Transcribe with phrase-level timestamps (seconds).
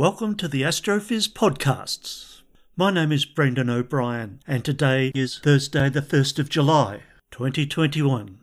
[0.00, 2.40] Welcome to the Astrophiz podcasts.
[2.74, 8.38] My name is Brendan O'Brien, and today is Thursday, the 1st of July, 2021.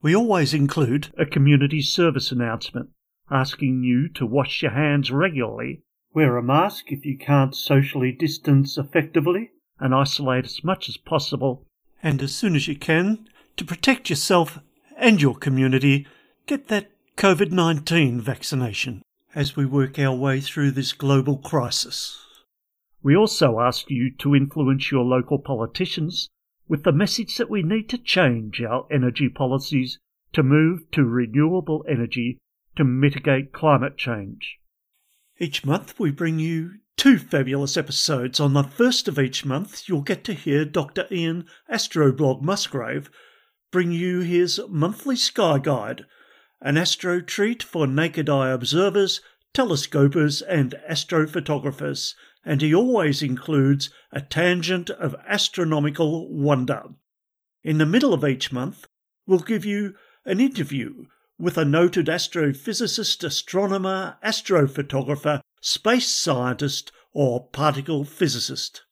[0.00, 2.90] We always include a community service announcement
[3.28, 5.82] asking you to wash your hands regularly,
[6.14, 11.66] wear a mask if you can't socially distance effectively, and isolate as much as possible,
[12.04, 13.26] and as soon as you can,
[13.56, 14.60] to protect yourself
[14.96, 16.06] and your community,
[16.46, 19.02] get that COVID 19 vaccination
[19.34, 22.24] as we work our way through this global crisis.
[23.02, 26.28] We also ask you to influence your local politicians
[26.68, 29.98] with the message that we need to change our energy policies
[30.32, 32.38] to move to renewable energy
[32.76, 34.58] to mitigate climate change.
[35.38, 38.40] Each month we bring you two fabulous episodes.
[38.40, 41.06] On the first of each month, you'll get to hear Dr.
[41.10, 43.10] Ian Astroblog Musgrave
[43.70, 46.04] bring you his monthly sky guide,
[46.60, 49.20] an astro treat for naked eye observers,
[49.52, 56.82] telescopers, and astrophotographers, and he always includes a tangent of astronomical wonder.
[57.62, 58.86] In the middle of each month,
[59.26, 59.94] we'll give you
[60.24, 61.06] an interview
[61.38, 68.82] with a noted astrophysicist, astronomer, astrophotographer, space scientist, or particle physicist.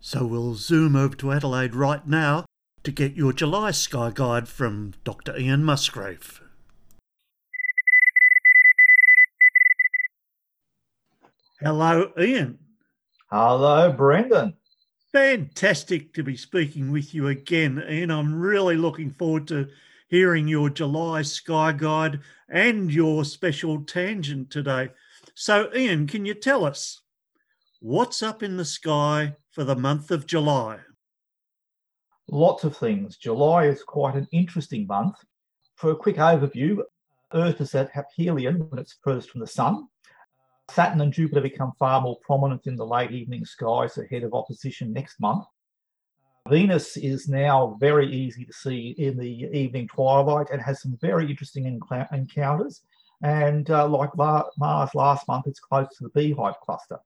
[0.00, 2.44] So we'll zoom over to Adelaide right now
[2.82, 5.36] to get your July sky guide from Dr.
[5.38, 6.41] Ian Musgrave.
[11.62, 12.58] Hello, Ian.
[13.30, 14.54] Hello, Brendan.
[15.12, 18.10] Fantastic to be speaking with you again, Ian.
[18.10, 19.68] I'm really looking forward to
[20.08, 22.18] hearing your July Sky Guide
[22.48, 24.90] and your special tangent today.
[25.36, 27.00] So, Ian, can you tell us
[27.78, 30.80] what's up in the sky for the month of July?
[32.28, 33.16] Lots of things.
[33.18, 35.14] July is quite an interesting month.
[35.76, 36.82] For a quick overview,
[37.32, 39.86] Earth is at aphelion when it's furthest from the Sun.
[40.70, 44.92] Saturn and Jupiter become far more prominent in the late evening skies ahead of opposition
[44.92, 45.44] next month.
[46.48, 51.30] Venus is now very easy to see in the evening twilight and has some very
[51.30, 52.82] interesting encou- encounters.
[53.22, 56.98] And uh, like La- Mars last month, it's close to the Beehive cluster.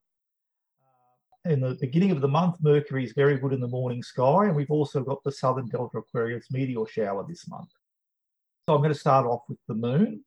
[1.44, 4.56] In the beginning of the month, Mercury is very good in the morning sky, and
[4.56, 7.68] we've also got the Southern Delta Aquariids meteor shower this month.
[8.66, 10.24] So I'm going to start off with the moon.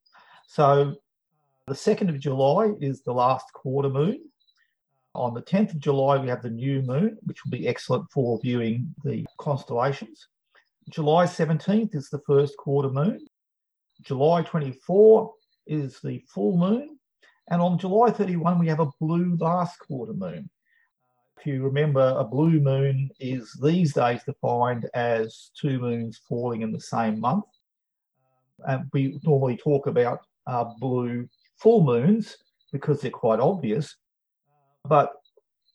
[0.47, 0.95] So
[1.69, 4.19] the 2nd of July is the last quarter moon.
[5.13, 8.39] On the 10th of July, we have the new moon, which will be excellent for
[8.41, 10.27] viewing the constellations.
[10.89, 13.19] July 17th is the first quarter moon.
[14.01, 15.31] July 24
[15.67, 16.97] is the full moon.
[17.51, 20.49] And on July 31, we have a blue last quarter moon.
[21.37, 26.71] If you remember, a blue moon is these days defined as two moons falling in
[26.71, 27.45] the same month.
[28.67, 32.37] And we normally talk about uh, blue full moons
[32.71, 33.95] because they're quite obvious.
[34.87, 35.11] But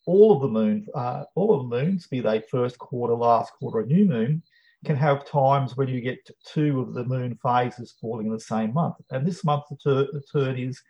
[0.06, 3.80] all of the moons, uh, all of the moons, be they first quarter, last quarter,
[3.80, 4.42] or new moon,
[4.84, 8.74] can have times when you get two of the moon phases falling in the same
[8.74, 8.96] month.
[9.10, 10.82] And this month, the, tur- the turn is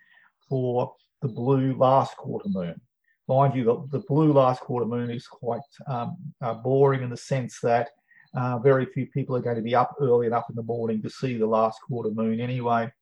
[0.48, 2.80] for the blue last quarter moon.
[3.28, 7.16] Mind you, the, the blue last quarter moon is quite um, uh, boring in the
[7.16, 7.90] sense that
[8.34, 11.08] uh, very few people are going to be up early enough in the morning to
[11.08, 12.92] see the last quarter moon anyway.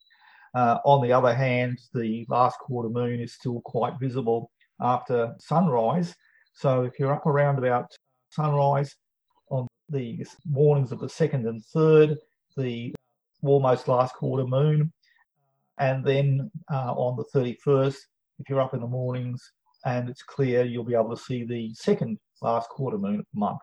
[0.54, 4.50] Uh, on the other hand, the last quarter moon is still quite visible
[4.80, 6.14] after sunrise.
[6.54, 7.90] So if you're up around about
[8.30, 8.94] sunrise
[9.50, 12.18] on the mornings of the second and third,
[12.56, 12.94] the
[13.42, 14.92] almost last quarter moon,
[15.78, 17.96] and then uh, on the 31st,
[18.38, 19.52] if you're up in the mornings
[19.84, 23.60] and it's clear, you'll be able to see the second last quarter moon month.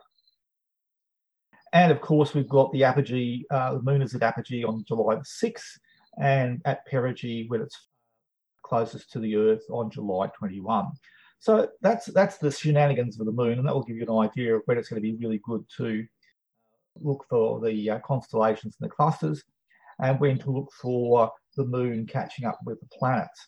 [1.72, 5.16] And of course, we've got the apogee, uh, the moon is at apogee on July
[5.16, 5.78] the 6th,
[6.20, 7.88] and at perigee when it's
[8.64, 10.88] closest to the Earth on July 21.
[11.40, 14.56] So that's that's the shenanigans of the moon, and that will give you an idea
[14.56, 16.06] of when it's going to be really good to
[17.02, 19.44] look for the uh, constellations and the clusters.
[20.02, 23.48] and when to look for the moon catching up with the planets.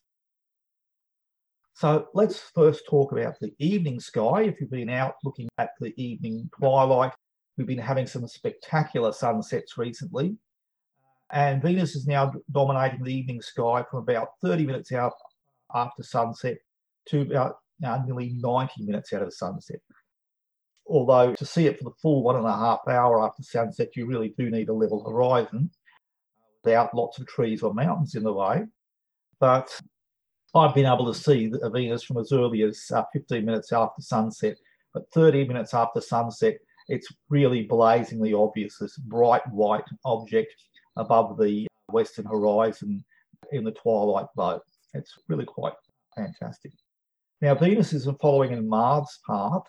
[1.74, 4.44] So let's first talk about the evening sky.
[4.44, 7.14] If you've been out looking at the evening twilight,
[7.58, 10.38] we've been having some spectacular sunsets recently.
[11.32, 15.14] And Venus is now dominating the evening sky from about 30 minutes out
[15.74, 16.58] after sunset
[17.08, 19.80] to about nearly 90 minutes out of sunset.
[20.88, 24.06] Although to see it for the full one and a half hour after sunset, you
[24.06, 25.72] really do need a level horizon
[26.64, 28.64] without lots of trees or mountains in the way.
[29.40, 29.80] But
[30.54, 34.58] I've been able to see Venus from as early as uh, 15 minutes after sunset,
[34.94, 36.58] but 30 minutes after sunset,
[36.90, 40.54] it's really blazingly obvious, this bright white object
[40.98, 43.04] above the western horizon
[43.52, 44.60] in the twilight glow.
[44.94, 45.74] It's really quite
[46.16, 46.72] fantastic.
[47.42, 49.64] Now, Venus is following in Mars' path,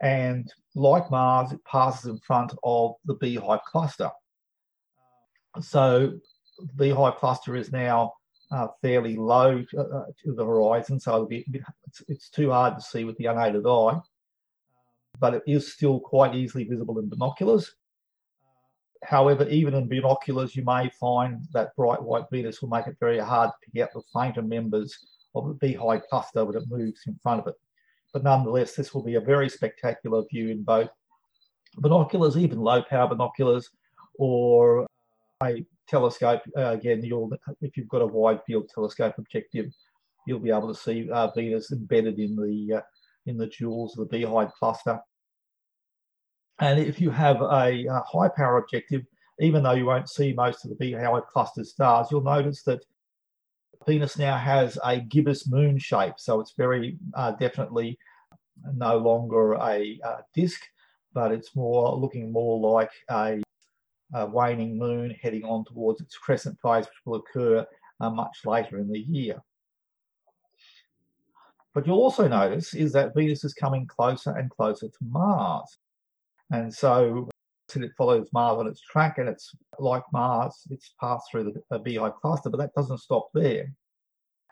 [0.00, 4.10] and like Mars, it passes in front of the Beehive cluster.
[5.60, 6.18] So,
[6.58, 8.12] the Beehive cluster is now
[8.50, 11.44] uh, fairly low to, uh, to, the horizon, so be,
[11.86, 13.98] it's, it's, too hard to see with the unaided eye,
[15.18, 17.74] but it is still quite easily visible in binoculars.
[19.04, 23.18] However, even in binoculars, you may find that bright white Venus will make it very
[23.18, 24.96] hard to pick out the fainter members
[25.34, 27.54] of the beehive cluster when it moves in front of it.
[28.12, 30.88] But nonetheless, this will be a very spectacular view in both
[31.76, 33.68] binoculars, even low power binoculars,
[34.18, 34.86] or
[35.42, 36.42] a telescope.
[36.56, 39.66] Uh, again, you'll if you've got a wide field telescope objective,
[40.26, 42.82] you'll be able to see uh, Venus embedded in the uh,
[43.26, 44.98] in the jewels of the beehive cluster.
[46.58, 49.02] And if you have a, a high power objective,
[49.40, 52.82] even though you won't see most of the beehive cluster stars, you'll notice that
[53.86, 56.14] Venus now has a gibbous moon shape.
[56.16, 57.98] So it's very uh, definitely
[58.74, 60.60] no longer a, a disk,
[61.12, 63.42] but it's more looking more like a,
[64.14, 67.66] a, waning moon heading on towards its crescent phase, which will occur
[68.00, 69.42] uh, much later in the year.
[71.74, 75.76] But you'll also notice is that Venus is coming closer and closer to Mars.
[76.50, 77.28] And so
[77.74, 82.14] it follows Mars on its track and it's like Mars, it's passed through the Beehive
[82.16, 83.72] cluster, but that doesn't stop there.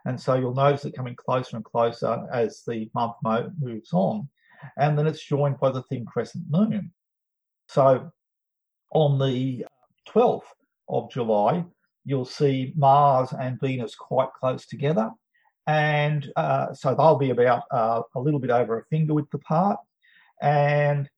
[0.05, 3.15] And so you'll notice it coming closer and closer as the month
[3.59, 4.29] moves on.
[4.77, 6.93] And then it's joined by the thin crescent moon.
[7.69, 8.11] So
[8.93, 9.65] on the
[10.09, 10.43] 12th
[10.89, 11.65] of July,
[12.05, 15.11] you'll see Mars and Venus quite close together.
[15.67, 19.81] And uh, so they'll be about uh, a little bit over a finger width apart.
[20.43, 21.09] And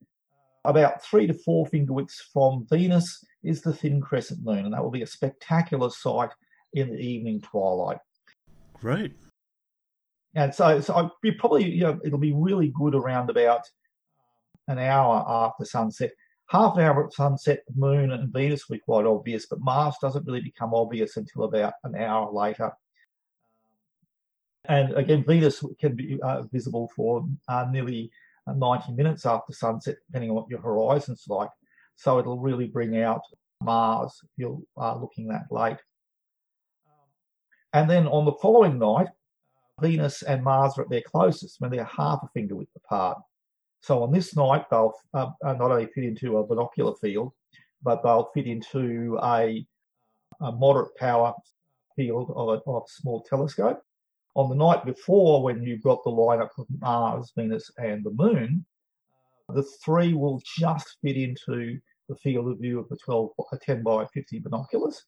[0.68, 4.82] about three to four finger widths from Venus is the thin crescent moon, and that
[4.82, 6.30] will be a spectacular sight
[6.72, 7.98] in the evening twilight.
[8.74, 9.12] Great.
[10.34, 13.62] And so, so you probably, you know, it'll be really good around about
[14.68, 16.10] an hour after sunset.
[16.48, 19.96] Half an hour at sunset, the moon and Venus will be quite obvious, but Mars
[20.00, 22.70] doesn't really become obvious until about an hour later.
[24.66, 28.10] And again, Venus can be uh, visible for uh, nearly
[28.46, 31.50] 90 minutes after sunset, depending on what your horizon's like.
[31.96, 33.22] So it'll really bring out
[33.62, 35.78] Mars if you're looking that late.
[37.72, 39.08] And then on the following night,
[39.80, 43.18] Venus and Mars are at their closest when they're half a finger width apart.
[43.82, 47.32] So on this night, they'll uh, uh, not only fit into a binocular field,
[47.82, 49.66] but they'll fit into a,
[50.40, 51.34] a moderate power
[51.94, 53.82] field of a, of a small telescope
[54.36, 58.64] on the night before, when you've got the lineup of Mars, Venus, and the Moon,
[59.48, 61.78] the three will just fit into
[62.08, 63.30] the field of view of the 12,
[63.62, 65.04] 10 by 50 binoculars.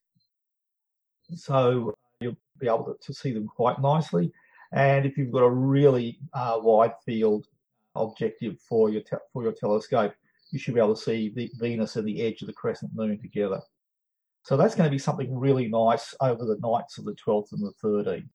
[1.34, 4.32] So you'll be able to, to see them quite nicely.
[4.72, 7.46] And if you've got a really uh, wide field
[7.96, 10.14] objective for your te- for your telescope,
[10.50, 13.20] you should be able to see the Venus and the edge of the crescent moon
[13.20, 13.60] together.
[14.44, 17.62] So that's going to be something really nice over the nights of the 12th and
[17.62, 18.28] the 13th.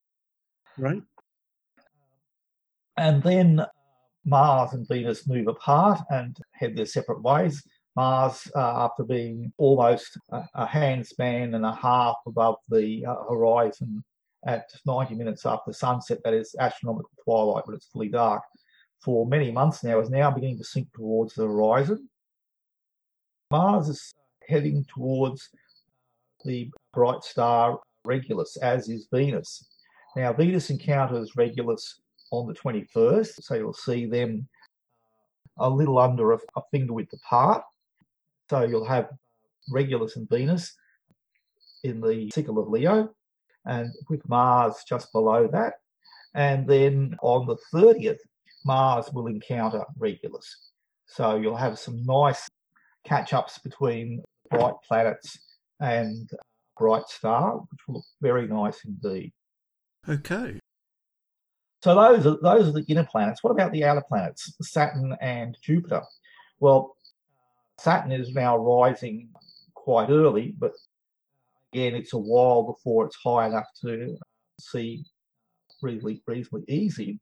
[0.78, 1.02] Right.
[2.98, 3.66] And then
[4.26, 7.64] Mars and Venus move apart and head their separate ways.
[7.96, 14.04] Mars, uh, after being almost a, a and a half above the uh, horizon
[14.46, 18.44] at 90 minutes after sunset, that is astronomical twilight when it's fully dark,
[19.04, 22.10] for many months now, is now beginning to sink towards the horizon.
[23.52, 24.14] Mars is
[24.48, 25.50] heading towards
[26.46, 29.73] the bright star Regulus, as is Venus.
[30.16, 32.02] Now, Venus encounters Regulus
[32.32, 34.48] on the 21st, so you'll see them
[35.58, 37.64] a little under a, a finger width apart.
[38.50, 39.10] So you'll have
[39.72, 40.76] Regulus and Venus
[41.84, 43.10] in the sickle of Leo,
[43.66, 45.74] and with Mars just below that.
[46.36, 48.20] And then on the 30th,
[48.66, 50.72] Mars will encounter Regulus.
[51.06, 52.48] So you'll have some nice
[53.06, 55.38] catch ups between bright planets
[55.80, 56.30] and
[56.78, 59.32] bright star, which will look very nice indeed.
[60.08, 60.60] Okay.
[61.82, 63.44] So those are those are the inner planets.
[63.44, 66.02] What about the outer planets, Saturn and Jupiter?
[66.60, 66.96] Well,
[67.80, 69.30] Saturn is now rising
[69.74, 70.72] quite early, but
[71.74, 74.18] again, it's a while before it's high enough to
[74.60, 75.04] see
[75.82, 77.20] reasonably reasonably easy.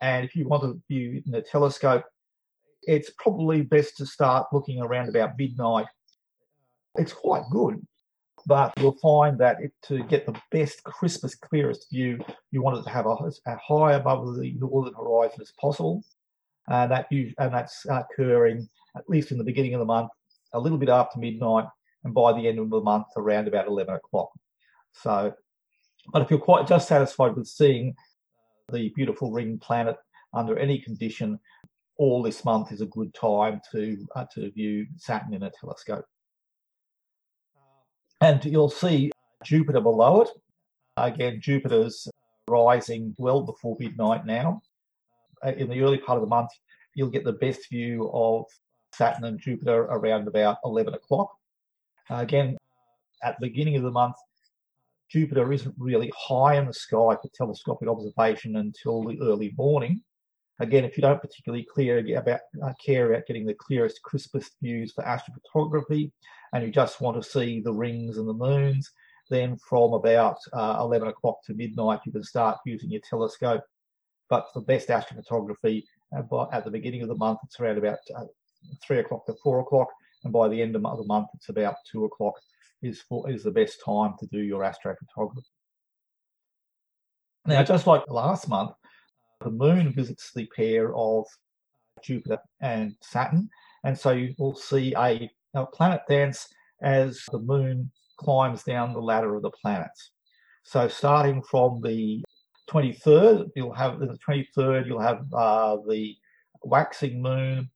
[0.00, 2.04] And if you want to view in a telescope,
[2.82, 5.86] it's probably best to start looking around about midnight.
[6.96, 7.86] It's quite good,
[8.46, 12.18] but you'll find that it, to get the best, crispest, clearest view,
[12.52, 16.02] you want it to have a, a high above the northern horizon as possible.
[16.68, 20.10] And that and that's occurring at least in the beginning of the month,
[20.54, 21.66] a little bit after midnight,
[22.04, 24.30] and by the end of the month, around about 11 o'clock.
[24.92, 25.34] So,
[26.12, 27.94] but if you're quite just satisfied with seeing
[28.72, 29.96] the beautiful ring planet
[30.32, 31.38] under any condition,
[31.98, 36.04] all this month is a good time to uh, to view Saturn in a telescope.
[38.26, 39.12] And you'll see
[39.44, 40.30] Jupiter below it.
[40.96, 42.08] Again, Jupiter's
[42.48, 44.62] rising well before midnight now.
[45.44, 46.50] Uh, in the early part of the month,
[46.96, 48.44] you'll get the best view of
[48.92, 51.30] Saturn and Jupiter around about 11 o'clock.
[52.10, 52.56] Uh, again,
[53.22, 54.16] at the beginning of the month,
[55.08, 60.02] Jupiter isn't really high in the sky for telescopic observation until the early morning.
[60.58, 64.92] Again, if you don't particularly clear about, uh, care about getting the clearest, crispest views
[64.92, 66.10] for astrophotography,
[66.52, 68.90] and you just want to see the rings and the moons,
[69.28, 73.62] then from about uh, 11 o'clock to midnight, you can start using your telescope.
[74.30, 75.84] But for best astrophotography,
[76.16, 78.24] uh, at the beginning of the month, it's around about uh,
[78.86, 79.88] 3 o'clock to 4 o'clock,
[80.24, 82.34] and by the end of the month, it's about 2 o'clock
[82.82, 85.42] is, for, is the best time to do your astrophotography.
[87.46, 88.72] Now, just like last month,
[89.40, 91.26] the moon visits the pair of
[92.02, 93.48] Jupiter and Saturn,
[93.84, 96.48] and so you will see a, a planet dance
[96.82, 100.10] as the moon climbs down the ladder of the planets.
[100.62, 102.24] So starting from the
[102.68, 106.16] 23rd, you'll have the 23rd, you'll have uh, the
[106.62, 107.70] waxing moon,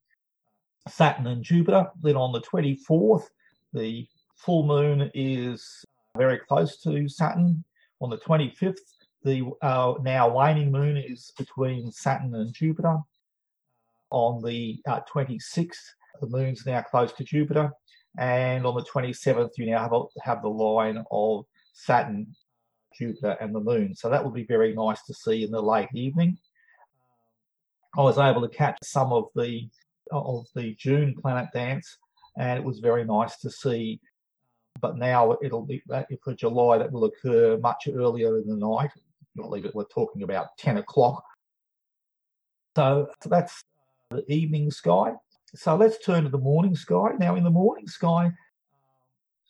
[0.88, 1.86] Saturn and Jupiter.
[2.02, 3.24] Then on the 24th,
[3.72, 5.84] the full moon is
[6.16, 7.64] very close to Saturn.
[8.00, 8.78] On the 25th,
[9.22, 12.98] the uh, now waning moon is between Saturn and Jupiter.
[14.10, 15.76] On the uh, 26th,
[16.20, 17.70] the moon's now close to Jupiter.
[18.18, 22.34] And on the 27th, you now have, a, have the line of Saturn,
[22.94, 23.94] Jupiter, and the moon.
[23.94, 26.38] So that will be very nice to see in the late evening.
[27.96, 29.68] I was able to catch some of the
[30.12, 31.98] of the June planet dance,
[32.36, 34.00] and it was very nice to see.
[34.80, 35.82] But now it'll be
[36.22, 38.90] for July that will occur much earlier in the night,
[39.34, 41.24] not leave it, we're talking about 10 o'clock.
[42.76, 43.62] So, that's
[44.10, 45.12] the evening sky.
[45.54, 47.10] So let's turn to the morning sky.
[47.18, 48.30] Now, in the morning sky,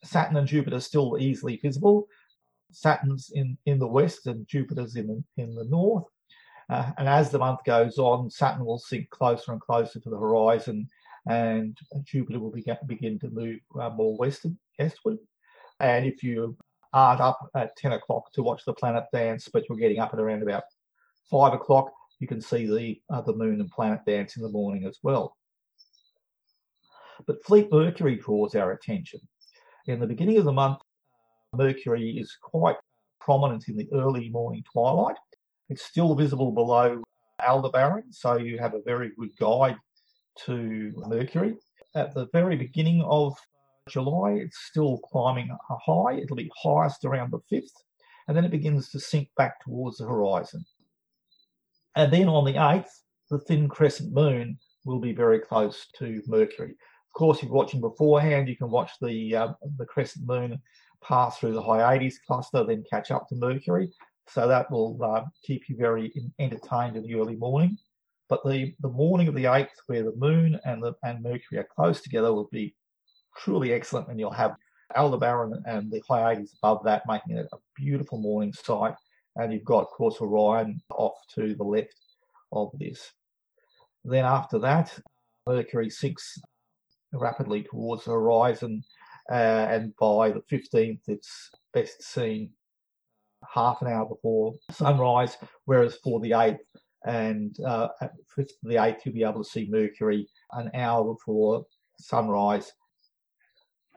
[0.02, 2.08] Saturn and Jupiter are still easily visible.
[2.72, 6.04] Saturn's in, in the west and Jupiter's in the, in the north.
[6.70, 10.16] Uh, and as the month goes on, Saturn will sink closer and closer to the
[10.16, 10.88] horizon,
[11.28, 15.18] and Jupiter will begin, begin to move uh, more western, westward.
[15.80, 16.56] And if you
[16.92, 20.20] aren't up at 10 o'clock to watch the planet dance, but you're getting up at
[20.20, 20.64] around about
[21.30, 24.84] 5 o'clock, you can see the, uh, the moon and planet dance in the morning
[24.84, 25.36] as well.
[27.26, 29.20] But Fleet Mercury draws our attention.
[29.86, 30.78] In the beginning of the month,
[31.54, 32.76] Mercury is quite
[33.20, 35.16] prominent in the early morning twilight.
[35.68, 37.02] It's still visible below
[37.40, 39.76] Aldebaran, so you have a very good guide
[40.46, 41.56] to Mercury.
[41.94, 43.36] At the very beginning of
[43.90, 46.14] July, it's still climbing high.
[46.14, 47.72] It'll be highest around the 5th,
[48.28, 50.64] and then it begins to sink back towards the horizon.
[51.96, 52.90] And then on the 8th,
[53.30, 56.70] the thin crescent moon will be very close to Mercury.
[56.70, 60.60] Of course, if you're watching beforehand, you can watch the uh, the crescent moon
[61.02, 63.90] pass through the Hyades cluster, then catch up to Mercury.
[64.28, 67.78] So that will uh, keep you very entertained in the early morning.
[68.28, 71.68] But the, the morning of the 8th, where the moon and the and Mercury are
[71.74, 72.76] close together, will be
[73.36, 74.56] truly excellent, and you'll have
[74.96, 78.94] Aldebaran and the Hyades above that, making it a beautiful morning sight.
[79.36, 81.94] And you've got, of course, Orion off to the left
[82.52, 83.12] of this.
[84.04, 84.98] Then after that,
[85.46, 86.40] Mercury sinks
[87.12, 88.82] rapidly towards the horizon,
[89.30, 89.34] uh,
[89.70, 92.50] and by the 15th, it's best seen
[93.48, 96.58] half an hour before sunrise, whereas for the 8th
[97.04, 98.12] and uh, at
[98.62, 101.64] the 8th, you'll be able to see Mercury an hour before
[101.98, 102.72] sunrise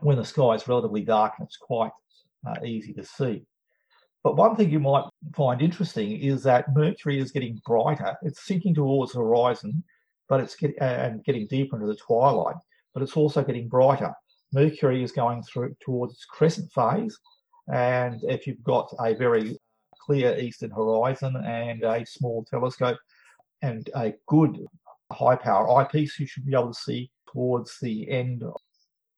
[0.03, 1.91] when the sky is relatively dark and it's quite
[2.47, 3.45] uh, easy to see.
[4.23, 5.05] But one thing you might
[5.35, 8.15] find interesting is that Mercury is getting brighter.
[8.21, 9.83] It's sinking towards the horizon,
[10.29, 12.55] but it's uh, and getting deeper into the twilight.
[12.93, 14.13] But it's also getting brighter.
[14.53, 17.17] Mercury is going through towards its crescent phase.
[17.71, 19.57] And if you've got a very
[20.05, 22.99] clear eastern horizon and a small telescope
[23.61, 24.57] and a good
[25.11, 28.43] high power eyepiece, you should be able to see towards the end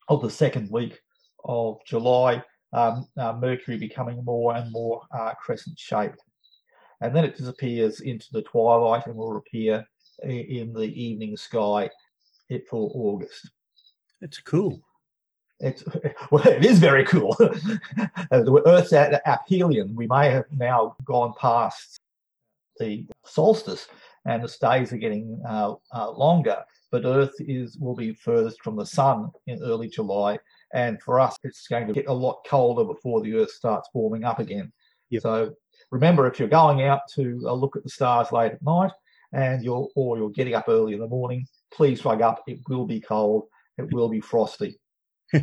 [0.08, 1.00] of the second week
[1.44, 2.44] of July
[2.74, 6.22] um, uh, Mercury becoming more and more uh, crescent shaped.
[7.02, 9.86] And then it disappears into the twilight and will appear
[10.24, 11.90] in the evening sky
[12.70, 13.50] for August.
[14.22, 14.82] It's cool.
[15.60, 15.84] It's
[16.32, 17.34] well, it is very cool.
[17.38, 19.94] the Earth's at aphelion.
[19.96, 22.00] We may have now gone past
[22.80, 23.88] the solstice,
[24.26, 26.64] and the days are getting uh, uh, longer.
[26.96, 30.40] But Earth is will be furthest from the sun in early July,
[30.74, 34.24] and for us, it's going to get a lot colder before the Earth starts warming
[34.24, 34.72] up again.
[35.10, 35.22] Yep.
[35.22, 35.54] So
[35.92, 38.94] remember, if you're going out to uh, look at the stars late at night,
[39.34, 42.44] and you're or you're getting up early in the morning, please rug up.
[42.48, 43.50] It will be cold.
[43.78, 44.80] It will be frosty.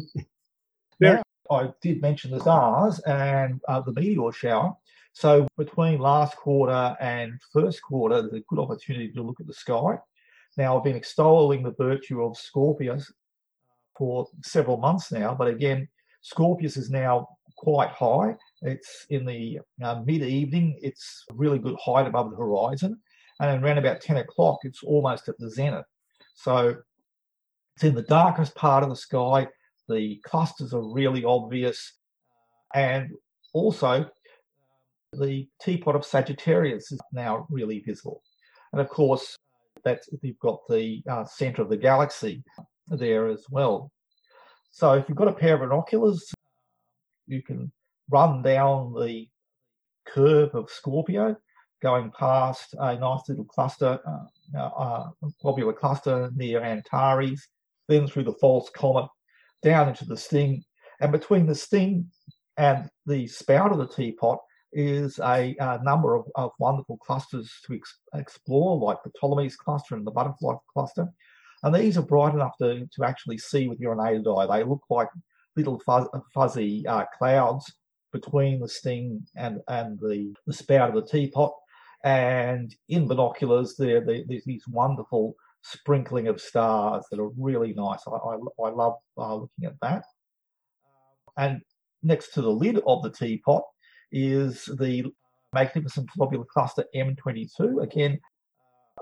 [1.00, 4.74] now, I did mention the stars and uh, the meteor shower.
[5.12, 9.52] So between last quarter and first quarter, there's a good opportunity to look at the
[9.52, 9.98] sky.
[10.56, 13.10] Now, I've been extolling the virtue of Scorpius
[13.96, 15.88] for several months now, but again,
[16.22, 18.36] Scorpius is now quite high.
[18.62, 22.98] It's in the uh, mid evening, it's a really good height above the horizon.
[23.40, 25.86] And around about 10 o'clock, it's almost at the zenith.
[26.34, 26.76] So
[27.74, 29.48] it's in the darkest part of the sky.
[29.88, 31.94] The clusters are really obvious.
[32.74, 33.10] And
[33.52, 34.06] also,
[35.12, 38.22] the teapot of Sagittarius is now really visible.
[38.72, 39.36] And of course,
[39.84, 42.42] that's if you've got the uh, center of the galaxy
[42.88, 43.90] there as well.
[44.70, 46.32] So if you've got a pair of binoculars,
[47.26, 47.70] you can
[48.10, 49.28] run down the
[50.06, 51.36] curve of Scorpio,
[51.82, 55.10] going past a nice little cluster, uh, uh,
[55.40, 57.48] globular cluster near Antares,
[57.88, 59.08] then through the false comet,
[59.62, 60.62] down into the sting.
[61.00, 62.06] And between the sting
[62.56, 64.38] and the spout of the teapot
[64.72, 69.94] is a, a number of, of, wonderful clusters to ex- explore, like the Ptolemy's cluster
[69.94, 71.08] and the butterfly cluster.
[71.62, 74.46] And these are bright enough to, to actually see with your unaided eye.
[74.46, 75.08] They look like
[75.56, 77.72] little fuzz, fuzzy uh, clouds
[78.12, 81.52] between the sting and, and the, the spout of the teapot.
[82.04, 88.00] And in binoculars, there, there's these wonderful sprinkling of stars that are really nice.
[88.06, 90.04] I, I, I love uh, looking at that.
[91.36, 91.62] And
[92.02, 93.62] next to the lid of the teapot
[94.12, 95.06] is the
[95.52, 97.82] magnificent globular cluster M22.
[97.82, 98.20] Again,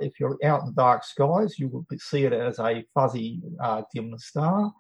[0.00, 3.82] if you're out in the dark skies, you will see it as a fuzzy uh,
[3.94, 4.72] dim star.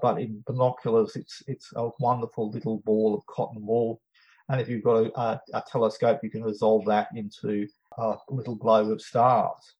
[0.00, 4.00] But in binoculars, it's it's a wonderful little ball of cotton wool.
[4.48, 7.66] And if you've got a, a, a telescope, you can resolve that into
[7.98, 9.74] a little globe of stars.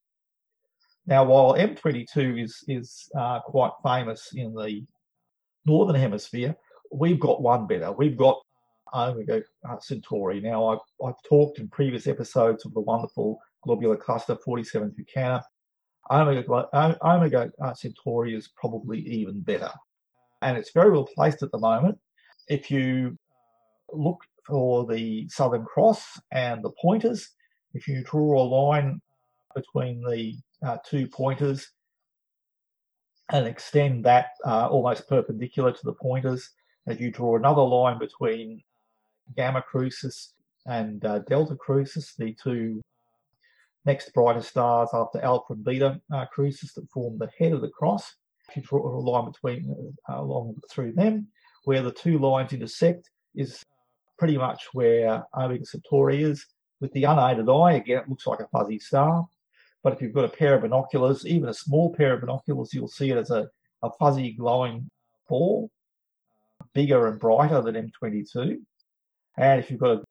[1.06, 4.84] Now, while M22 is is uh, quite famous in the
[5.64, 6.54] northern hemisphere,
[6.92, 7.92] we've got one better.
[7.92, 8.42] We've got
[8.94, 10.40] Omega uh, Centauri.
[10.40, 15.42] Now, I've, I've talked in previous episodes of the wonderful globular cluster 47 Tucana.
[16.10, 19.70] Omega, uh, Centauri is probably even better.
[20.42, 21.98] And it's very well placed at the moment.
[22.48, 23.18] If you
[23.92, 27.28] look for the Southern Cross and the pointers,
[27.74, 29.00] if you draw a line
[29.54, 30.34] between the
[30.66, 31.68] uh, two pointers
[33.30, 36.50] and extend that uh, almost perpendicular to the pointers,
[36.86, 38.62] if you draw another line between
[39.36, 40.34] Gamma Crucis
[40.66, 42.80] and uh, Delta Crucis, the two
[43.84, 47.70] next brightest stars after Alpha and Beta uh, Crucis that form the head of the
[47.70, 48.14] cross.
[48.48, 51.28] If you draw a line between uh, along through them,
[51.64, 53.62] where the two lines intersect is
[54.18, 56.44] pretty much where Omega Centauri is.
[56.80, 59.26] With the unaided eye, again, it looks like a fuzzy star.
[59.82, 62.88] But if you've got a pair of binoculars, even a small pair of binoculars, you'll
[62.88, 63.48] see it as a,
[63.82, 64.88] a fuzzy glowing
[65.28, 65.70] ball,
[66.74, 68.58] bigger and brighter than M22.
[69.38, 70.02] And if you've got a,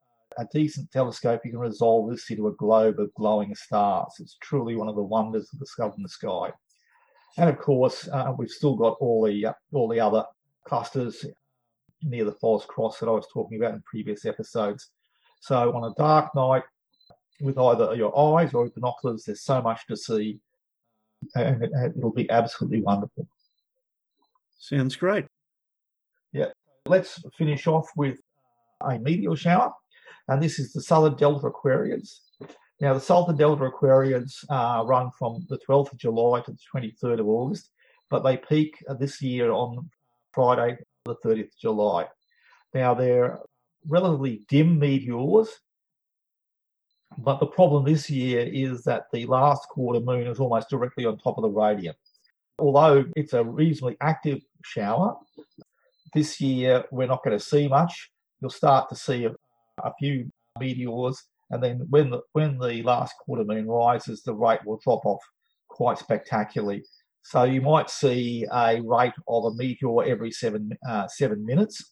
[0.41, 4.13] a, decent telescope, you can resolve this into a globe of glowing stars.
[4.19, 6.51] It's truly one of the wonders of the southern sky.
[7.37, 10.23] And of course, uh, we've still got all the uh, all the other
[10.65, 11.25] clusters
[12.01, 14.89] near the false cross that I was talking about in previous episodes.
[15.41, 16.63] So on a dark night,
[17.41, 20.39] with either your eyes or binoculars, there's so much to see,
[21.35, 23.27] and it, will be absolutely wonderful.
[24.57, 25.25] Sounds great.
[26.31, 26.47] Yeah.
[26.87, 28.19] Let's finish off with
[28.81, 29.71] a meteor shower,
[30.27, 32.19] and this is the Southern Delta Aquariids.
[32.79, 37.19] Now, the Southern Delta Aquariids uh, run from the 12th of July to the 23rd
[37.19, 37.71] of August,
[38.09, 39.89] but they peak this year on
[40.31, 42.05] Friday, the 30th of July.
[42.73, 43.39] Now, they're
[43.87, 45.49] relatively dim meteors,
[47.17, 51.17] but the problem this year is that the last quarter moon is almost directly on
[51.17, 51.97] top of the radiant.
[52.59, 55.15] although it's a reasonably active shower,
[56.13, 58.11] this year we're not going to see much.
[58.41, 59.31] You'll start to see a,
[59.83, 64.65] a few meteors, and then when the, when the last quarter moon rises, the rate
[64.65, 65.21] will drop off
[65.69, 66.83] quite spectacularly.
[67.23, 71.91] So you might see a rate of a meteor every seven uh, seven minutes,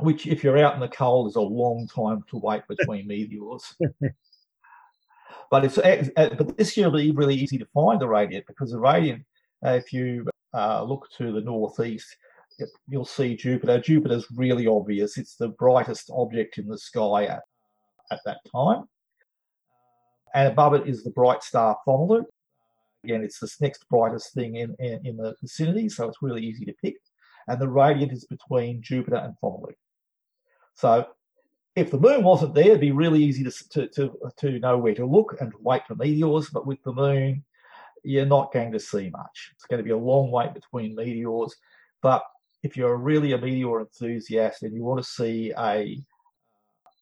[0.00, 3.74] which, if you're out in the cold, is a long time to wait between meteors.
[5.50, 8.70] but it's uh, but this year will be really easy to find the radiant because
[8.70, 9.24] the radiant,
[9.64, 12.16] uh, if you uh, look to the northeast,
[12.88, 13.80] you'll see Jupiter.
[13.80, 15.18] Jupiter's really obvious.
[15.18, 17.42] It's the brightest object in the sky at,
[18.10, 18.84] at that time.
[20.34, 22.24] And above it is the bright star Fomalhaut.
[23.04, 26.64] Again, it's the next brightest thing in, in, in, the vicinity, so it's really easy
[26.64, 26.96] to pick.
[27.46, 29.74] And the radiant is between Jupiter and Fomalhaut.
[30.74, 31.06] So
[31.76, 34.94] if the moon wasn't there, it'd be really easy to, to, to, to know where
[34.94, 36.50] to look and wait for meteors.
[36.50, 37.44] But with the moon,
[38.02, 39.52] you're not going to see much.
[39.54, 41.54] It's going to be a long wait between meteors.
[42.02, 42.22] But
[42.64, 45.98] if you're really a meteor enthusiast and you want to see a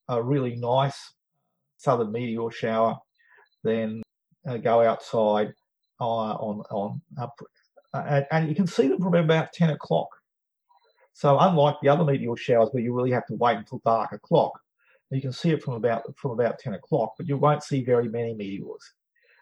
[0.08, 1.14] a really nice
[1.78, 2.96] southern meteor shower,
[3.62, 4.02] then
[4.46, 5.54] uh, go outside
[6.00, 7.34] uh, on on up,
[7.94, 10.08] uh, and, you can see them from about ten o'clock.
[11.12, 14.58] So unlike the other meteor showers where you really have to wait until dark o'clock,
[15.12, 18.08] you can see it from about from about ten o'clock, but you won't see very
[18.08, 18.84] many meteors.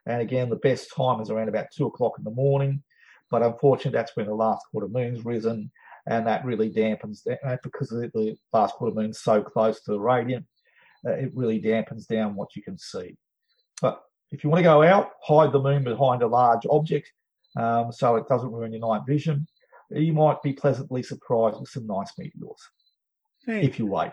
[0.04, 2.82] And again, the best time is around about two o'clock in the morning.
[3.30, 5.70] But unfortunately, that's when the last quarter moon's risen,
[6.06, 10.46] and that really dampens down because the last quarter moon's so close to the radiant.
[11.06, 13.16] Uh, it really dampens down what you can see.
[13.80, 17.10] But if you want to go out, hide the moon behind a large object
[17.56, 19.46] um, so it doesn't ruin your night vision.
[19.90, 22.68] You might be pleasantly surprised with some nice meteors
[23.46, 23.62] hey.
[23.62, 24.12] if you wait.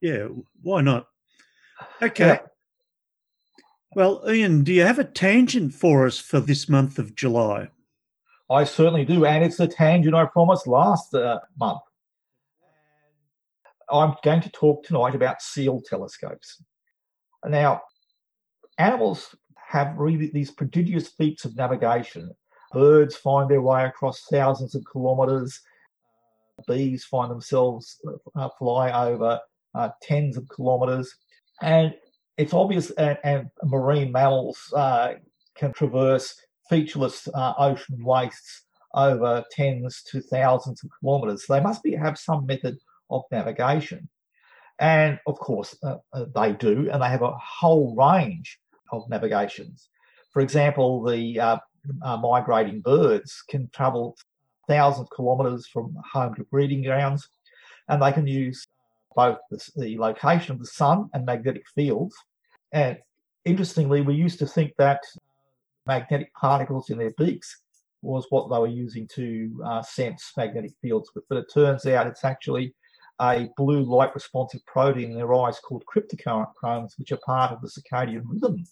[0.00, 0.28] Yeah,
[0.62, 1.06] why not?
[2.00, 2.26] Okay.
[2.26, 2.38] Yeah.
[3.94, 7.68] Well, Ian, do you have a tangent for us for this month of July?
[8.50, 11.80] I certainly do, and it's the tangent I promised last uh, month.
[13.90, 16.62] I'm going to talk tonight about SEAL telescopes.
[17.46, 17.82] Now,
[18.78, 19.34] animals
[19.68, 22.30] have really these prodigious feats of navigation.
[22.72, 25.60] Birds find their way across thousands of kilometres.
[26.66, 28.00] Bees find themselves
[28.36, 29.40] uh, fly over
[29.74, 31.14] uh, tens of kilometres.
[31.62, 31.94] And
[32.36, 35.14] it's obvious, and, and marine mammals uh,
[35.56, 36.34] can traverse
[36.68, 41.46] featureless uh, ocean wastes over tens to thousands of kilometres.
[41.46, 42.76] So they must be have some method
[43.10, 44.08] of navigation.
[44.78, 48.58] And of course, uh, uh, they do, and they have a whole range
[48.90, 49.88] of navigations.
[50.32, 51.58] For example, the uh,
[52.02, 54.16] uh migrating birds can travel
[54.68, 57.28] thousands of kilometres from home to breeding grounds,
[57.88, 58.66] and they can use
[59.14, 62.16] both the, the location of the sun and magnetic fields.
[62.72, 62.98] And
[63.44, 65.02] interestingly, we used to think that
[65.86, 67.62] magnetic particles in their beaks
[68.02, 71.10] was what they were using to uh, sense magnetic fields.
[71.28, 72.74] But it turns out it's actually
[73.20, 77.68] a blue light responsive protein in their eyes called cryptochromes, which are part of the
[77.68, 78.64] circadian rhythm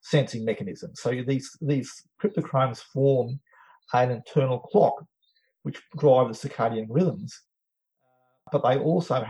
[0.00, 0.90] sensing mechanism.
[0.94, 3.40] So these, these cryptochromes form
[3.92, 4.94] an internal clock
[5.62, 7.40] which drive the circadian rhythms.
[8.50, 9.24] But they also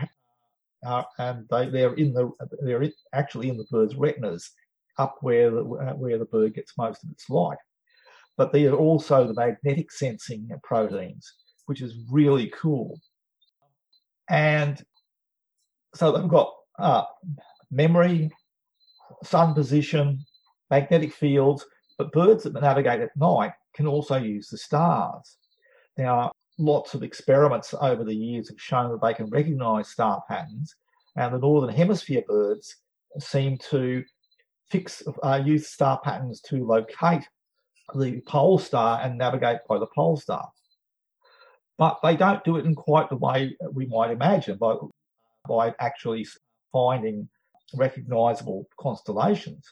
[0.85, 2.31] are, and they, they're in the
[2.61, 2.83] they're
[3.13, 4.51] actually in the bird's retinas
[4.97, 7.57] up where the, where the bird gets most of its light.
[8.37, 11.31] But they are also the magnetic sensing proteins,
[11.65, 12.99] which is really cool.
[14.29, 14.81] And
[15.93, 17.03] so they've got uh,
[17.71, 18.31] memory,
[19.23, 20.25] sun position,
[20.71, 21.65] magnetic fields,
[21.97, 25.37] but birds that navigate at night can also use the stars.
[25.97, 30.75] Now, lots of experiments over the years have shown that they can recognize star patterns,
[31.15, 32.75] and the northern hemisphere birds
[33.19, 34.03] seem to
[34.69, 37.27] fix uh, use star patterns to locate
[37.95, 40.49] the pole star and navigate by the pole star.
[41.77, 44.75] But they don't do it in quite the way we might imagine by,
[45.47, 46.25] by actually
[46.71, 47.27] finding
[47.75, 49.65] recognizable constellations.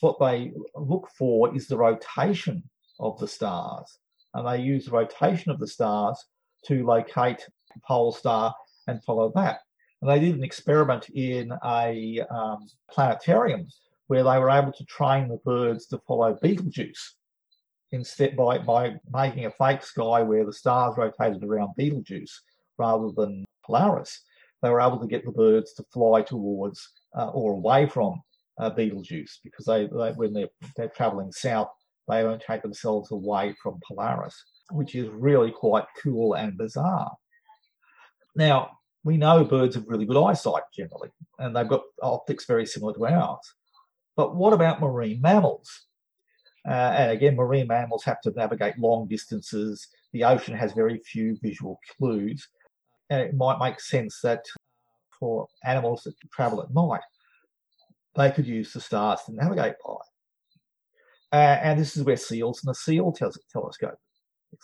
[0.00, 2.62] What they look for is the rotation
[3.00, 3.98] of the stars,
[4.34, 6.22] and they use the rotation of the stars
[6.66, 8.54] to locate the pole star
[8.86, 9.60] and follow that.
[10.00, 13.66] And they did an experiment in a um, planetarium
[14.08, 17.14] where they were able to train the birds to follow Betelgeuse
[17.92, 22.42] instead by, by making a fake sky where the stars rotated around Betelgeuse
[22.76, 24.24] rather than Polaris.
[24.62, 28.20] They were able to get the birds to fly towards uh, or away from
[28.58, 31.68] uh, Betelgeuse because they, they when they're, they're traveling south,
[32.08, 34.42] they won't take themselves away from Polaris,
[34.72, 37.12] which is really quite cool and bizarre.
[38.34, 38.70] Now,
[39.04, 43.06] we know birds have really good eyesight generally, and they've got optics very similar to
[43.06, 43.54] ours.
[44.18, 45.86] But what about marine mammals?
[46.68, 49.86] Uh, and again, marine mammals have to navigate long distances.
[50.12, 52.48] The ocean has very few visual clues.
[53.10, 54.44] And it might make sense that
[55.20, 57.00] for animals that travel at night,
[58.16, 59.94] they could use the stars to navigate by.
[61.30, 63.98] Uh, and this is where seals and the seal tel- telescope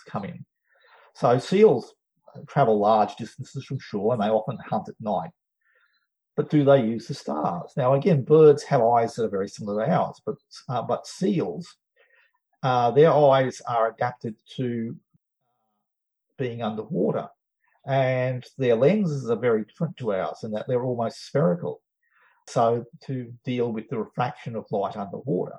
[0.08, 0.44] come in.
[1.14, 1.94] So seals
[2.48, 5.30] travel large distances from shore and they often hunt at night.
[6.36, 7.72] But do they use the stars?
[7.76, 10.36] Now, again, birds have eyes that are very similar to ours, but
[10.68, 11.76] uh, but seals,
[12.62, 14.96] uh, their eyes are adapted to
[16.36, 17.28] being underwater,
[17.86, 21.80] and their lenses are very different to ours in that they're almost spherical.
[22.48, 25.58] So to deal with the refraction of light underwater.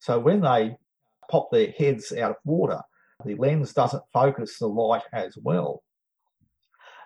[0.00, 0.76] So when they
[1.30, 2.80] pop their heads out of water,
[3.24, 5.82] the lens doesn't focus the light as well.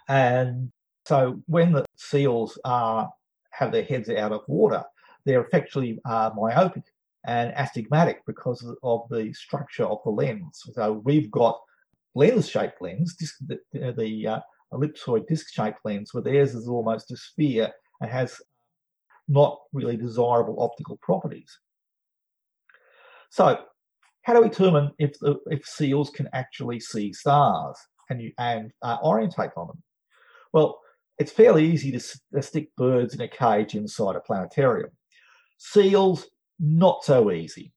[0.09, 0.73] And
[1.07, 3.11] so when the seals are
[3.51, 4.83] have their heads out of water,
[5.25, 6.83] they're effectively uh, myopic
[7.27, 10.63] and astigmatic because of the structure of the lens.
[10.73, 11.61] So we've got
[12.15, 14.41] lens-shaped lens, disc, the, the uh,
[14.73, 18.41] ellipsoid disc-shaped lens, where theirs is almost a sphere and has
[19.29, 21.59] not really desirable optical properties.
[23.31, 23.59] So
[24.23, 27.77] how do we determine if the, if seals can actually see stars
[28.11, 29.83] and you, and uh, orientate on them?
[30.53, 30.81] Well,
[31.19, 34.91] it's fairly easy to, stick birds in a cage inside a planetarium.
[35.59, 36.27] Seals,
[36.59, 37.73] not so easy.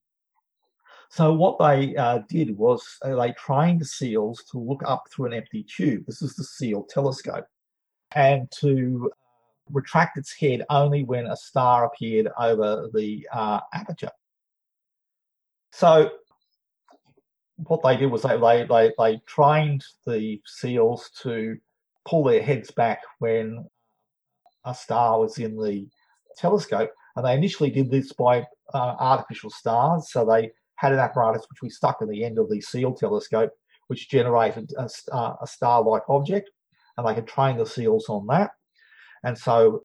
[1.10, 5.26] So what they uh, did was uh, they trained the seals to look up through
[5.26, 6.04] an empty tube.
[6.06, 7.46] This is the seal telescope,
[8.14, 9.10] and to
[9.70, 14.10] retract its head only when a star appeared over the uh, aperture.
[15.72, 16.10] So
[17.56, 21.58] what they did was they, they, they, they trained the seals to
[22.08, 23.66] pull their heads back when
[24.64, 25.86] a star was in the
[26.36, 26.90] telescope.
[27.16, 28.40] And they initially did this by
[28.74, 30.10] uh, artificial stars.
[30.10, 33.50] So they had an apparatus which we stuck in the end of the SEAL telescope,
[33.88, 36.50] which generated a, uh, a star like object.
[36.96, 38.50] And they could train the seals on that.
[39.24, 39.82] And so,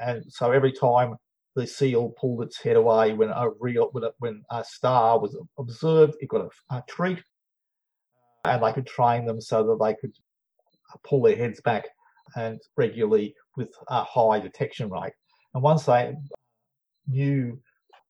[0.00, 1.16] and so every time
[1.54, 5.36] the seal pulled its head away when a real when a, when a star was
[5.58, 7.22] observed, it got a, a treat,
[8.44, 10.12] and they could train them so that they could
[11.04, 11.86] pull their heads back
[12.36, 15.12] and regularly with a high detection rate.
[15.54, 16.14] And once they
[17.06, 17.60] knew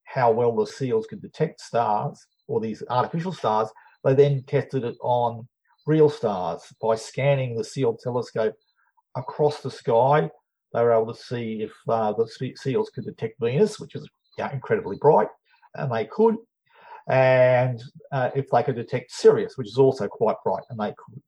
[0.05, 3.69] how well the seals could detect stars or these artificial stars,
[4.05, 5.47] they then tested it on
[5.87, 8.55] real stars by scanning the seal telescope
[9.17, 10.31] across the sky.
[10.73, 14.53] They were able to see if uh, the seals could detect Venus, which is yeah,
[14.53, 15.29] incredibly bright,
[15.75, 16.37] and they could.
[17.09, 21.23] And uh, if they could detect Sirius, which is also quite bright, and they could.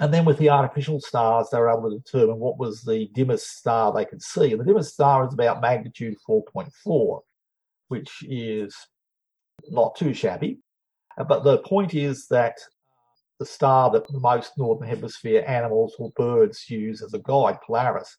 [0.00, 3.58] And then with the artificial stars, they were able to determine what was the dimmest
[3.58, 4.50] star they could see.
[4.50, 7.20] And the dimmest star is about magnitude 4.4,
[7.88, 8.74] which is
[9.68, 10.58] not too shabby.
[11.18, 12.56] Uh, but the point is that
[13.38, 18.16] the star that most northern hemisphere animals or birds use as a guide, Polaris,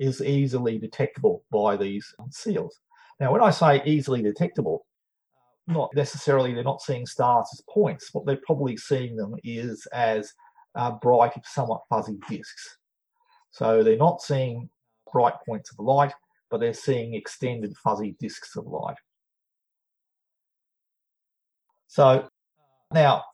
[0.00, 2.80] is easily detectable by these seals.
[3.20, 4.86] Now, when I say easily detectable,
[5.66, 8.08] not necessarily they're not seeing stars as points.
[8.12, 10.32] What they're probably seeing them is as
[10.74, 12.78] uh, bright, somewhat fuzzy disks.
[13.50, 14.68] So they're not seeing
[15.12, 16.12] bright points of light,
[16.50, 18.96] but they're seeing extended fuzzy disks of light.
[21.86, 22.28] So
[22.92, 23.24] now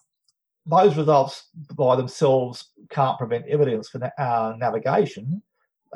[0.66, 5.42] those results by themselves can't prevent evidence for na- uh, navigation.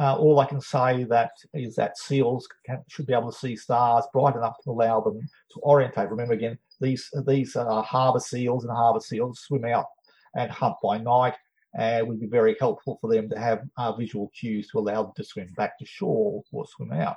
[0.00, 3.54] Uh, all I can say that is that seals can, should be able to see
[3.54, 5.20] stars bright enough to allow them
[5.52, 6.10] to orientate.
[6.10, 9.86] Remember again, these these are harbour seals, and harbour seals swim out
[10.34, 11.34] and hunt by night.
[11.76, 15.02] And it would be very helpful for them to have uh, visual cues to allow
[15.02, 17.16] them to swim back to shore or swim out.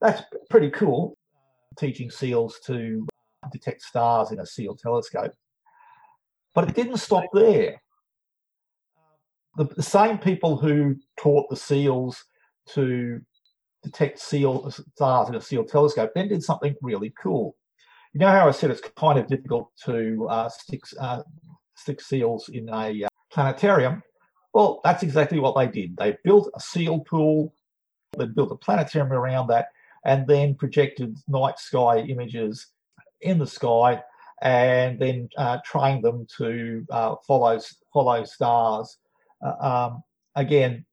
[0.00, 1.16] That's pretty cool,
[1.78, 3.06] teaching seals to
[3.52, 5.34] detect stars in a seal telescope.
[6.54, 7.80] But it didn't stop there.
[9.56, 12.24] The, the same people who taught the seals
[12.70, 13.20] to
[13.82, 17.56] detect seal stars in a seal telescope then did something really cool.
[18.12, 21.22] You know how I said it's kind of difficult to uh, stick uh,
[21.82, 24.02] stick seals in a uh, planetarium.
[24.54, 25.96] Well, that's exactly what they did.
[25.96, 27.54] They built a seal pool,
[28.16, 29.68] they built a planetarium around that,
[30.04, 32.68] and then projected night sky images
[33.20, 34.02] in the sky,
[34.42, 37.58] and then uh, trained them to uh, follow
[37.92, 38.98] follow stars.
[39.44, 40.02] Uh, um,
[40.36, 40.84] again,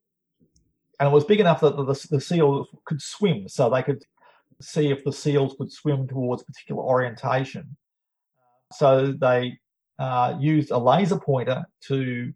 [1.00, 4.04] and it was big enough that the, the, the seals could swim, so they could
[4.62, 7.76] see if the seals would swim towards particular orientation.
[8.74, 9.58] So they
[10.00, 12.34] uh, used a laser pointer to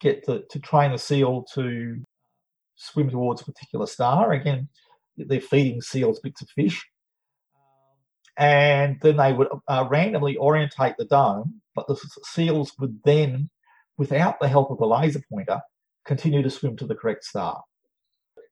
[0.00, 2.02] get the, to train a seal to
[2.76, 4.32] swim towards a particular star.
[4.32, 4.68] Again,
[5.16, 6.82] they're feeding seals bits of fish.
[8.36, 13.50] and then they would uh, randomly orientate the dome, but the seals would then,
[13.98, 15.60] without the help of the laser pointer,
[16.06, 17.62] continue to swim to the correct star.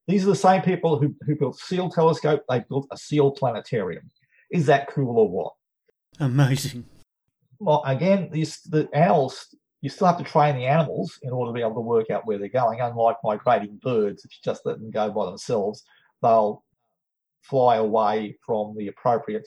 [0.06, 4.10] These are the same people who, who built SEAL telescope, they built a SEAL planetarium.
[4.50, 5.52] Is that cool or what?
[6.18, 6.84] Amazing.
[7.60, 11.54] Well, again, these the owls, you still have to train the animals in order to
[11.54, 12.80] be able to work out where they're going.
[12.80, 15.84] Unlike migrating birds, if you just let them go by themselves,
[16.22, 16.64] they'll
[17.42, 19.46] fly away from the appropriate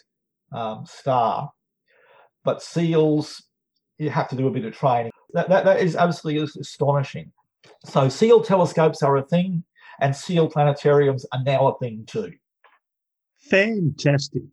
[0.51, 1.51] um, star.
[2.43, 3.43] But seals,
[3.97, 5.11] you have to do a bit of training.
[5.33, 7.31] That, that, that is absolutely astonishing.
[7.85, 9.63] So seal telescopes are a thing,
[9.99, 12.33] and seal planetariums are now a thing too.
[13.49, 14.43] Fantastic.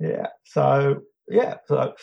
[0.00, 0.26] Yeah.
[0.44, 1.56] So yeah.
[1.66, 1.94] So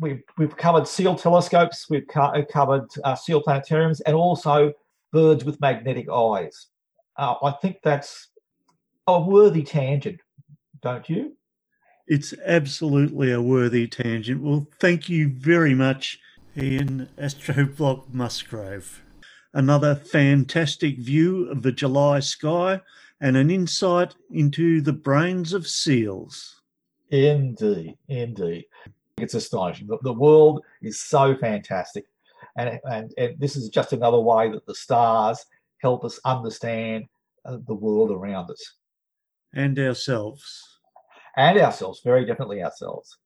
[0.00, 4.72] we've we've covered seal telescopes, we've co- covered uh, seal planetariums, and also
[5.12, 6.68] birds with magnetic eyes.
[7.16, 8.28] Uh, I think that's
[9.06, 10.20] a worthy tangent,
[10.82, 11.36] don't you?
[12.06, 14.42] It's absolutely a worthy tangent.
[14.42, 16.18] Well, thank you very much,
[16.56, 19.02] Ian Astroblog Musgrave.
[19.52, 22.80] Another fantastic view of the July sky
[23.20, 26.60] and an insight into the brains of seals.
[27.10, 28.66] Indeed, indeed.
[29.18, 29.86] It's astonishing.
[29.86, 32.04] The, the world is so fantastic.
[32.56, 35.44] And, and, and this is just another way that the stars
[35.78, 37.04] help us understand
[37.44, 38.74] uh, the world around us.
[39.54, 40.76] And ourselves
[41.36, 43.18] and ourselves, very definitely ourselves.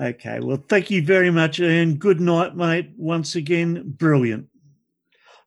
[0.00, 2.92] Okay, well, thank you very much, and good night, mate.
[2.96, 4.48] Once again, brilliant.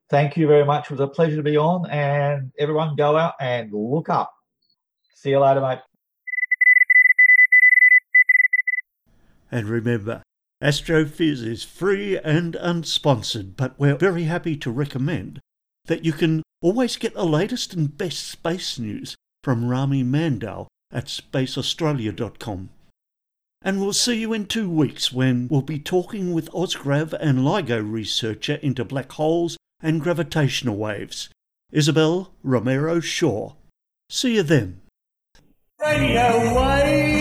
[0.09, 0.85] Thank you very much.
[0.85, 4.33] It was a pleasure to be on, and everyone go out and look up.
[5.15, 5.79] See you later, mate.
[9.57, 10.21] And remember,
[10.63, 15.39] Astrophiz is free and unsponsored, but we're very happy to recommend
[15.85, 21.05] that you can always get the latest and best space news from Rami Mandow at
[21.05, 22.69] spaceaustralia.com.
[23.63, 27.81] And we'll see you in two weeks when we'll be talking with OzGrav and LIGO
[27.81, 31.29] researcher into black holes and gravitational waves,
[31.73, 33.53] Isobel Romero Shaw.
[34.11, 34.81] See you then.
[35.79, 37.16] Radio Wave!